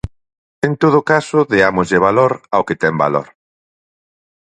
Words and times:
En 0.67 0.73
todo 0.81 0.99
caso, 1.11 1.37
deámoslle 1.53 2.03
valor 2.07 2.31
ao 2.53 2.65
que 2.67 2.79
ten 2.81 2.93
valor. 3.03 3.27